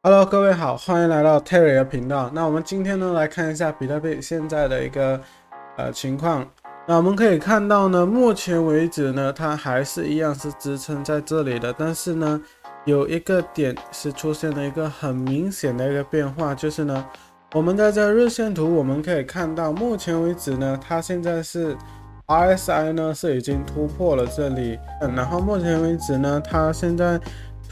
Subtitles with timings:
[0.00, 2.30] Hello，各位好，欢迎来到 Terry 的频道。
[2.32, 5.20] 那我们今天呢来看一下比特币现在的一个
[5.76, 6.48] 呃情况。
[6.86, 11.74] 那我们可以看到呢，目前为止呢，它还是一样是支撑在这里的。
[11.76, 12.40] 但是呢，
[12.84, 17.04] 有一个点是出现了一个很明显的一个变化，就是呢，
[17.52, 21.76] 我们在这日线图我们可以看到，目前为止呢，它现在是
[22.28, 27.20] RSI 呢是已经突破了这里，嗯然后目前为止呢，它现在。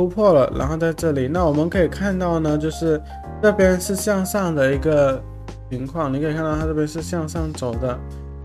[0.00, 2.98] 突破了，然后在这里，那我们可以看到呢，就是
[3.42, 5.22] 这边是向上的一个
[5.68, 7.98] 情况，你可以看到它这边是向上走的。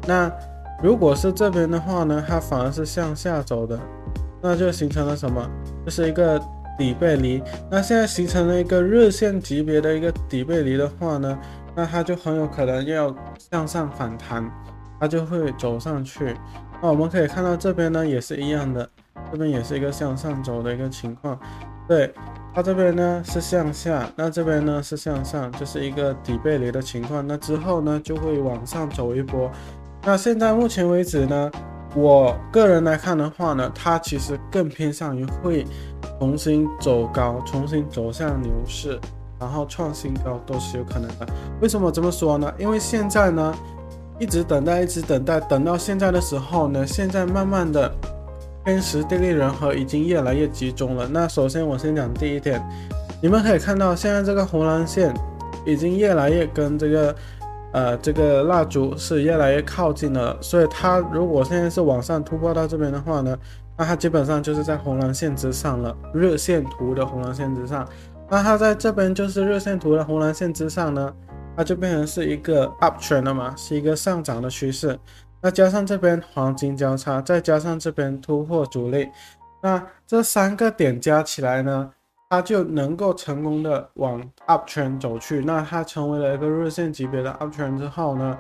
[0.06, 0.30] 那
[0.84, 3.80] 如果是这边的话呢，它反而是向下走的，
[4.42, 5.50] 那就形成了什么？
[5.86, 6.38] 就是一个
[6.78, 7.42] 底背离。
[7.72, 11.40] 那现在形成了一个日线级别的一个底背离的话呢，
[11.74, 13.16] 那它就很有可能要
[13.50, 14.46] 向上反弹，
[15.00, 16.36] 它就会走上去。
[16.82, 18.90] 那我们可以看到这边呢也是一样的。
[19.32, 21.38] 这边也是一个向上走的一个情况，
[21.88, 22.14] 对
[22.54, 27.26] 它这边呢是向下，那这边呢是向上，就是一个底背离的情况。
[27.26, 29.50] 那之后呢就会往上走一波。
[30.04, 31.52] 那现在目前为止呢，
[31.96, 35.66] 我个人来看的话呢，它其实更偏向于会
[36.20, 39.00] 重新走高，重新走向牛市，
[39.40, 41.28] 然后创新高都是有可能的。
[41.62, 42.54] 为什么这么说呢？
[42.58, 43.54] 因为现在呢
[44.20, 47.92] 一直等待，一直等待，等到现在的时候呢，现在慢慢的。
[48.66, 51.08] 天时地利人和已经越来越集中了。
[51.08, 52.60] 那首先我先讲第一点，
[53.22, 55.14] 你们可以看到现在这个红蓝线
[55.68, 57.16] 已经越来越跟这个
[57.74, 60.36] 呃这个蜡烛是越来越靠近了。
[60.42, 63.38] 所以它如果现在是往上突破到这边的话呢，
[63.78, 67.88] 那它基本上就是在红蓝线之上了，日线图的红蓝线之上。
[68.28, 71.14] 那它在这边就是日线图的红蓝线之上呢，
[71.56, 74.98] 它就变成是一个 up trend 了嘛，是一个上涨的趋势。
[75.46, 79.08] 那加上这边黄金交叉，再加上这边突破阻力，
[79.62, 81.92] 那这三个点加起来呢，
[82.32, 85.42] 它就能够成功的往 up trend 走去。
[85.42, 88.36] 那它成为了一个日线级别的 up trend 之后呢，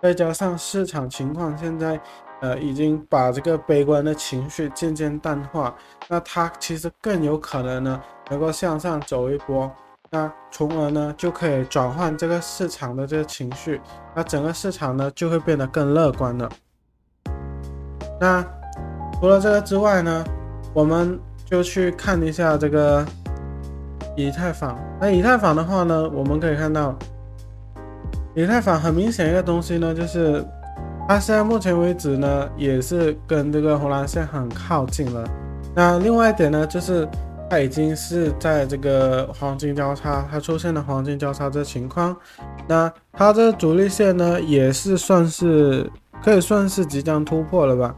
[0.00, 2.00] 再加上市场情况现在
[2.40, 5.76] 呃已经把这个悲观的情绪渐渐淡化，
[6.08, 9.70] 那它其实更有可能呢能够向上走一波。
[10.08, 13.80] 那从而呢，就可以转换这个市场的这个情绪，
[14.14, 16.48] 那整个市场呢就会变得更乐观了。
[18.20, 18.44] 那
[19.20, 20.24] 除了这个之外呢，
[20.72, 23.04] 我们就去看一下这个
[24.16, 24.78] 以太坊。
[25.00, 26.94] 那以太坊的话呢，我们可以看到，
[28.34, 30.42] 以太坊很明显一个东西呢，就是
[31.08, 35.28] 它现在目前为止呢，也是跟这个红蓝线很靠近了。
[35.74, 37.06] 那另外一点呢，就是。
[37.48, 42.16] 它已经是在这个黄金交叉，它出现了黄金交叉这情况，
[42.66, 45.88] 那它这主力线呢，也是算是
[46.22, 47.94] 可以算是即将突破了吧？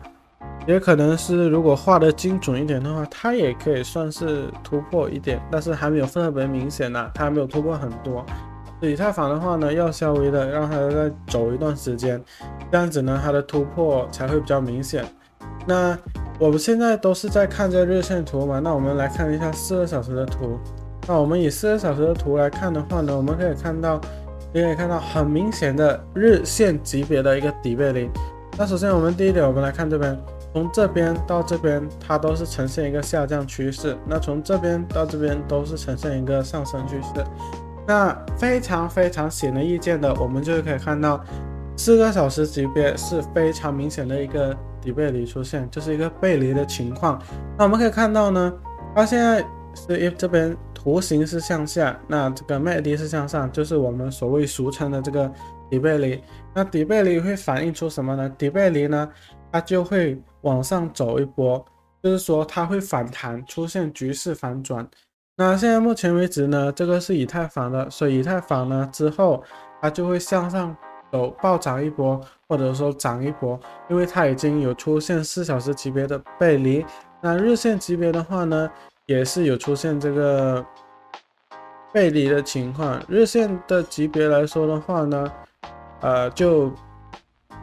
[0.66, 8.26] 也可能是如果画的精准一点的话，它也可以算是突破一点，但是还没有特别明显呢，它还没有突破很多。
[8.82, 12.22] 以太坊的话呢，要稍微的让它再走一段时间，
[12.70, 15.02] 这样子呢，它的突破才会比较明显。
[15.66, 15.96] 那。
[16.40, 20.56] 我们现在都是在看这个日线图嘛，那我们来看一下四个小时的图。
[21.08, 24.00] 那我们以四个小时的图来看的话呢，我们可以看到，
[24.52, 28.08] 可以看到很明显的日线级别的一个底背离。
[28.56, 30.16] 那首先我们第一点，我们来看这边，
[30.52, 33.96] 从这边到这边，它都是呈现一个下降趋势。
[34.06, 37.24] 那从这边到这边都是呈现一个上升趋势。
[37.84, 41.20] 那非常非常显而易见的，我们就可以看到
[41.78, 44.54] 四个小时级别是非常明显的一个。
[44.80, 47.20] 底背离出现，就是一个背离的情况。
[47.58, 48.54] 那我们可以看到呢，
[48.94, 49.44] 它现在
[49.74, 55.30] 是一这边图形是向下，那这个 MACD 是向上，就是我们所谓俗称的这个
[55.68, 56.22] 底背离。
[56.54, 58.28] 那底背离会反映出什么呢？
[58.38, 59.10] 底背离呢，
[59.50, 61.62] 它就会往上走一波，
[62.00, 64.88] 就是说它会反弹，出现局势反转。
[65.36, 69.42] 那现在目前为止呢，这个是以太坊的，所以以太坊呢之后
[69.82, 70.74] 它就会向上。
[71.12, 73.58] 有暴涨一波，或者说涨一波，
[73.88, 76.84] 因为它已经有出现四小时级别的背离。
[77.20, 78.70] 那日线级别的话呢，
[79.06, 80.64] 也是有出现这个
[81.92, 83.00] 背离的情况。
[83.08, 85.32] 日线的级别来说的话呢，
[86.00, 86.70] 呃，就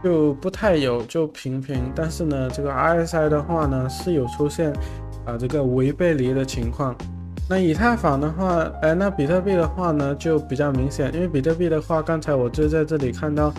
[0.03, 1.91] 就不太有，就平平。
[1.95, 4.73] 但是呢，这个 RSI 的话呢，是有出现
[5.25, 6.95] 啊这个微背离的情况。
[7.47, 13.53] 那以太坊的话，哎，那比特币的话呢，就比较明显，因为比特币的话，刚才我就在这里看到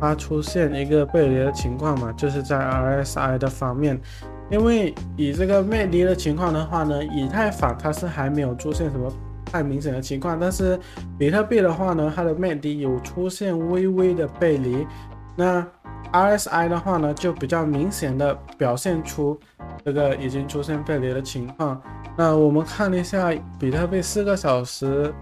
[0.00, 4.00] 它出现一个背离的情况嘛，就是在 RSI 的方面，
[4.48, 9.12] 因为以这个背离的情况的话呢，以太坊它是还没有出现什么
[9.44, 10.78] 太明显的情况，但是
[11.18, 14.86] 比特币的话呢，它的 MACD 有出现微微的背离，
[15.34, 15.66] 那
[16.12, 19.36] RSI 的话呢，就比较明显的表现出
[19.84, 21.82] 这个已经出现背离的情况。
[22.16, 25.12] 那我们看了一下比特币四个小时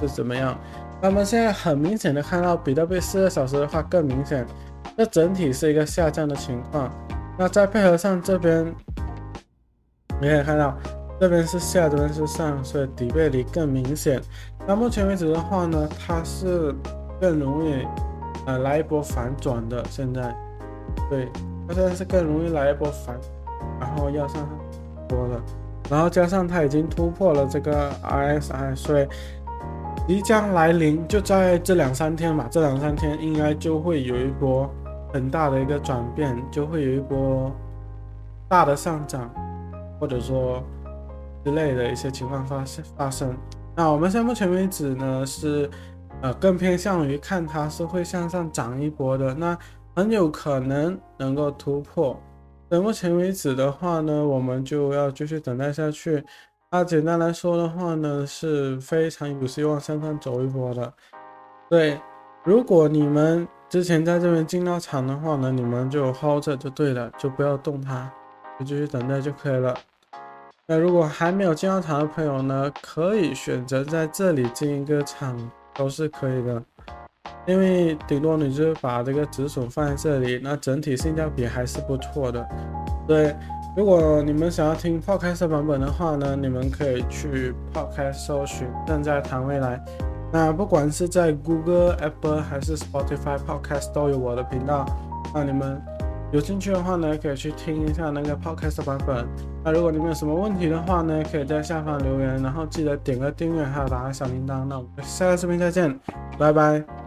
[0.00, 0.58] 是怎么样。
[1.02, 4.46] 那么现在很明显的看到比特币四个小时的话更明显，
[4.96, 6.90] 这整体是一个下降的情况。
[7.38, 8.66] 那再配合上这边，
[10.20, 10.76] 你可以看到
[11.18, 14.20] 这边是下，这边是上，所以底背离更明显。
[14.66, 16.74] 那目前为止的话呢，它是
[17.18, 17.86] 更容易
[18.44, 19.82] 呃来一波反转的。
[19.88, 20.36] 现在，
[21.08, 21.30] 对，
[21.66, 23.18] 它现在是更容易来一波反，
[23.80, 24.46] 然后要上
[25.08, 25.40] 波了。
[25.90, 29.08] 然后加上它已经突破了这个 RSI，所以
[30.06, 34.70] 即将来临，就在这两三天嘛，这两三天应该就会有一波
[35.12, 37.50] 很大的一个转变，就会有一波
[38.48, 39.28] 大的上涨，
[39.98, 40.62] 或者说
[41.44, 43.36] 之类的一些情况发生发生。
[43.74, 45.68] 那我们现在目前为止呢，是
[46.22, 49.58] 呃更偏向于看它是会向上涨一波的，那
[49.94, 52.16] 很有可能能够突破。
[52.70, 56.24] 到目前为止的话呢，我们就要继续等待下去。
[56.70, 60.92] 那简单来说的话呢，是非常有希望向上走一波的。
[61.68, 62.00] 对，
[62.44, 68.08] 如果你们之前在这边进到场的话呢，你们就 hold 着就对了，就不要动它，
[68.60, 69.76] 就继续等待就可以了。
[70.64, 75.36] 那如果还没有进到场的朋友呢，可以选择在这里进一个场，
[75.74, 76.62] 都是可以的。
[77.46, 82.46] 因为顶多你就把这个止损放在这里，那整体性价比还是不错的。
[83.06, 83.34] 对，
[83.76, 89.82] 如果你们想要听 Podcast 版本的话呢，你们可以去 Podcast 搜寻“正在谈未来”。
[90.32, 94.86] 那不管是在 Google、Apple 还是 Spotify Podcast 都有我的频道。
[95.34, 95.82] 那你们
[96.30, 99.26] 有兴趣的话呢，可以去听一下那个 Podcast 版本。
[99.64, 104.64] 那如果你们有什么问题的话呢，可以在下方留言，然后记得点个订阅，还有打开小铃铛。
[104.64, 105.98] 那我们下个视频再见，
[106.38, 106.99] 拜拜。